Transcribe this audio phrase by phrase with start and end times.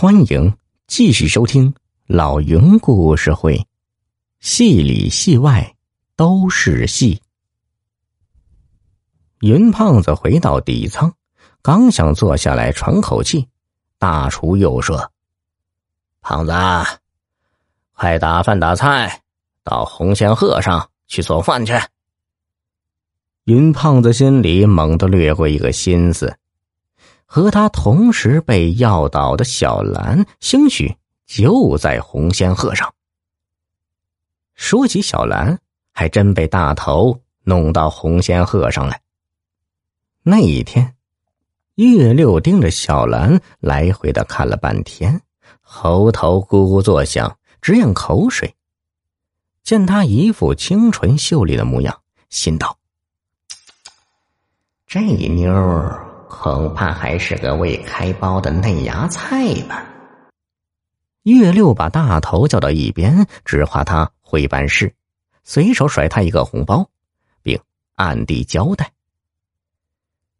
[0.00, 0.56] 欢迎
[0.86, 1.74] 继续收听
[2.06, 3.66] 老云故事会，
[4.38, 5.76] 戏里戏外
[6.16, 7.20] 都是戏。
[9.40, 11.12] 云胖子回到底舱，
[11.60, 13.46] 刚想坐下来喘口气，
[13.98, 15.12] 大厨又说
[16.22, 16.52] ：“胖子，
[17.92, 19.20] 快打饭打菜，
[19.62, 21.74] 到红仙鹤上去做饭去。”
[23.44, 26.34] 云胖子心里猛地掠过一个心思。
[27.32, 30.96] 和他同时被药倒的小兰，兴许
[31.26, 32.92] 就在红仙鹤上。
[34.56, 35.56] 说起小兰，
[35.92, 39.00] 还真被大头弄到红仙鹤上来。
[40.24, 40.96] 那一天，
[41.76, 45.22] 月六盯着小兰来回的看了半天，
[45.60, 48.52] 喉头咕咕作响，直咽口水。
[49.62, 51.96] 见他一副清纯秀丽的模样，
[52.28, 52.76] 心道
[54.88, 59.84] ：“这妞儿。”恐怕还是个未开包的嫩芽菜吧。
[61.24, 64.94] 月六把大头叫到一边，只怕他会办事，
[65.42, 66.88] 随手甩他一个红包，
[67.42, 67.60] 并
[67.96, 68.90] 暗地交代：“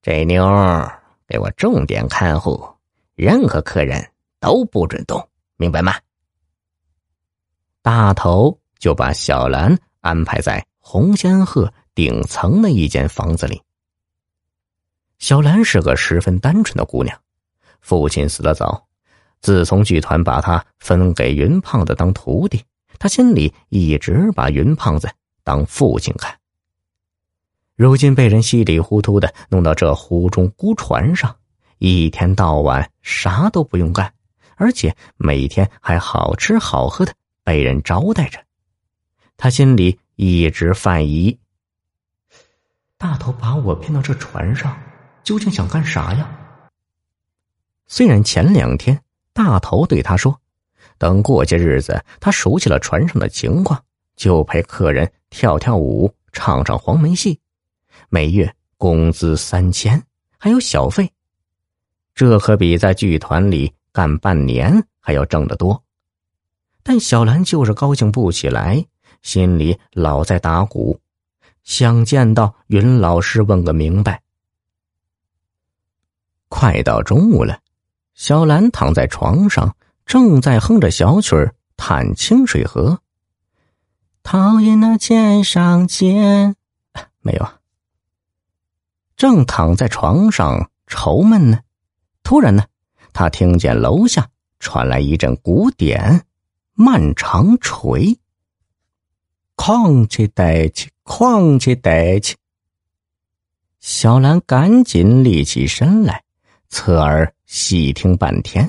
[0.00, 2.66] 这妞儿给我重点看护，
[3.14, 5.94] 任何客人都不准动，明白吗？”
[7.82, 13.60] 大头就把小兰安排在红仙鹤顶层的一间房子里。
[15.22, 17.16] 小兰是个十分单纯的姑娘，
[17.80, 18.88] 父亲死得早，
[19.40, 22.64] 自从剧团把她分给云胖子当徒弟，
[22.98, 25.08] 她心里一直把云胖子
[25.44, 26.36] 当父亲看。
[27.76, 31.36] 如今被人稀里糊涂的弄到这湖中孤船上，
[31.78, 34.12] 一天到晚啥都不用干，
[34.56, 38.40] 而且每天还好吃好喝的被人招待着，
[39.36, 41.38] 他心里一直犯疑。
[42.98, 44.76] 大头把我骗到这船上。
[45.24, 46.28] 究竟想干啥呀？
[47.86, 48.98] 虽然前两天
[49.32, 50.40] 大头对他说，
[50.98, 53.82] 等过些日子他熟悉了船上的情况，
[54.16, 57.38] 就陪客人跳跳舞、唱唱黄梅戏，
[58.08, 60.02] 每月工资三千，
[60.38, 61.10] 还有小费，
[62.14, 65.82] 这可比在剧团里干半年还要挣得多。
[66.82, 68.84] 但小兰就是高兴不起来，
[69.22, 70.98] 心里老在打鼓，
[71.62, 74.20] 想见到云老师问个明白。
[76.54, 77.60] 快到中午了，
[78.12, 79.74] 小兰躺在床上，
[80.04, 83.00] 正在哼着小曲儿弹清水河。
[84.22, 86.54] 讨厌那肩上肩，
[87.22, 87.58] 没有啊。
[89.16, 91.60] 正躺在床上愁闷呢，
[92.22, 92.64] 突然呢，
[93.14, 94.28] 他听见楼下
[94.60, 96.26] 传来一阵鼓点，
[96.74, 98.18] 漫长锤。
[99.56, 102.36] 哐起带起，哐起带起。
[103.80, 106.22] 小兰赶紧立起身来。
[106.72, 108.68] 侧耳细听半天，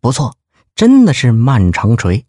[0.00, 0.32] 不错，
[0.76, 2.24] 真的是漫长锤。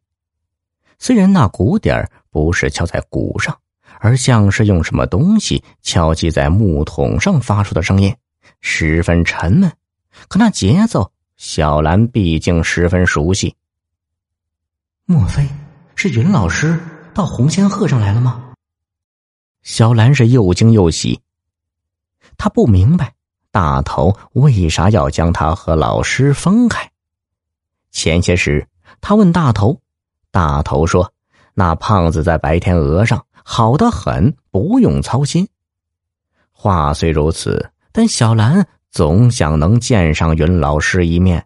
[0.97, 3.55] 虽然那鼓点不是敲在鼓上，
[3.99, 8.13] 而像是用什么东西敲击在木桶上发出的声音，
[8.61, 9.71] 十分沉闷。
[10.27, 13.55] 可那节奏，小兰毕竟十分熟悉。
[15.05, 15.47] 莫非
[15.95, 16.79] 是云老师
[17.13, 18.53] 到红仙鹤上来了吗？
[19.61, 21.21] 小兰是又惊又喜，
[22.37, 23.13] 她不明白。
[23.51, 26.89] 大头为啥要将他和老师分开？
[27.91, 28.65] 前些时，
[29.01, 29.81] 他问大头，
[30.31, 31.11] 大头说
[31.53, 35.49] ：“那胖子在白天鹅上好的很，不用操心。”
[36.53, 41.45] 话虽如此，但小兰总想能见上云老师一面。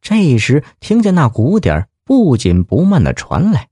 [0.00, 3.68] 这时，听见那鼓点不紧不慢的传来，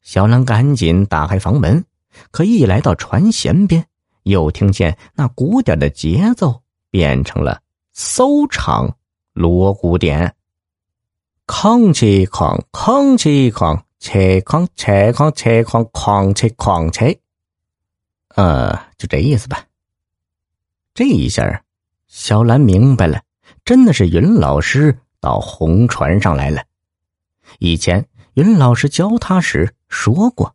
[0.00, 1.84] 小兰赶紧打开房门，
[2.30, 3.86] 可一来到船舷边。
[4.28, 7.60] 又听见那鼓点的节奏变成了
[7.92, 8.96] 搜场
[9.32, 10.34] 锣鼓点，
[11.46, 17.18] 哐起哐，哐起哐，切哐切哐切哐，哐切哐切。
[18.36, 19.64] 呃，就这意思吧。
[20.94, 21.64] 这一下，
[22.06, 23.22] 小兰明白了，
[23.64, 26.62] 真的是云老师到红船上来了。
[27.58, 30.54] 以前云老师教他时说过。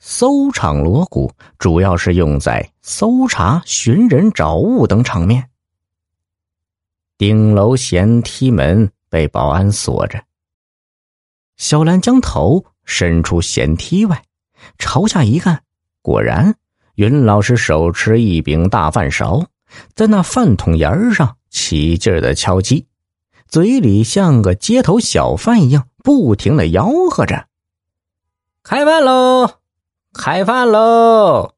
[0.00, 5.50] 搜场锣鼓主要是用在搜查、寻人、找物等场面。
[7.16, 10.22] 顶楼舷梯门被保安锁着，
[11.56, 14.22] 小兰将头伸出舷梯外，
[14.78, 15.64] 朝下一看，
[16.00, 16.54] 果然
[16.94, 19.46] 云老师手持一柄大饭勺，
[19.94, 22.86] 在那饭桶沿上起劲的敲击，
[23.48, 27.48] 嘴里像个街头小贩一样，不停的吆喝着
[28.62, 29.54] ：“开饭喽！”
[30.18, 31.52] 开饭喽！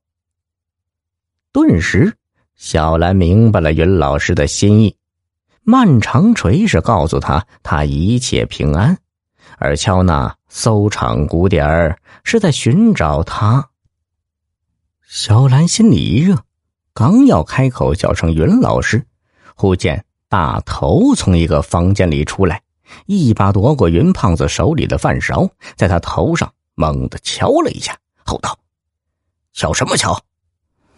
[1.50, 2.14] 顿时，
[2.56, 4.94] 小兰明白了云老师的心意，
[5.62, 8.98] 漫长锤是告诉他他一切平安，
[9.56, 13.70] 而敲那搜场鼓点儿是在寻找他。
[15.08, 16.36] 小兰心里一热，
[16.92, 19.06] 刚要开口叫声云老师，
[19.56, 22.60] 忽见大头从一个房间里出来，
[23.06, 27.96] 一把夺过云胖子手里的饭勺，在他头上猛地敲了一下，
[28.31, 28.56] 吼道
[29.53, 30.23] ：“瞧什么瞧？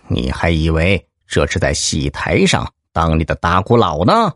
[0.09, 4.35] 你还以为这是在戏台上当你的打鼓佬呢？”